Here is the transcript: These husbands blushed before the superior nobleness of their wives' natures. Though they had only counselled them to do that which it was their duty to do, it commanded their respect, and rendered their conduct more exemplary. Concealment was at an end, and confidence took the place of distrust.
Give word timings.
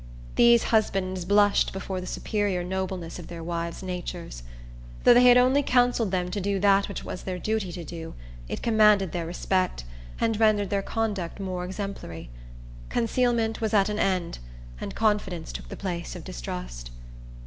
These 0.33 0.63
husbands 0.73 1.25
blushed 1.25 1.71
before 1.71 2.01
the 2.01 2.07
superior 2.07 2.63
nobleness 2.63 3.19
of 3.19 3.27
their 3.27 3.43
wives' 3.43 3.83
natures. 3.83 4.41
Though 5.03 5.13
they 5.13 5.21
had 5.25 5.37
only 5.37 5.61
counselled 5.61 6.09
them 6.09 6.31
to 6.31 6.41
do 6.41 6.59
that 6.59 6.87
which 6.89 7.01
it 7.01 7.05
was 7.05 7.21
their 7.21 7.37
duty 7.37 7.71
to 7.71 7.83
do, 7.83 8.15
it 8.47 8.63
commanded 8.63 9.11
their 9.11 9.27
respect, 9.27 9.83
and 10.19 10.39
rendered 10.39 10.71
their 10.71 10.81
conduct 10.81 11.39
more 11.39 11.63
exemplary. 11.63 12.31
Concealment 12.89 13.61
was 13.61 13.75
at 13.75 13.89
an 13.89 13.99
end, 13.99 14.39
and 14.79 14.95
confidence 14.95 15.51
took 15.53 15.69
the 15.69 15.77
place 15.77 16.15
of 16.15 16.23
distrust. 16.23 16.89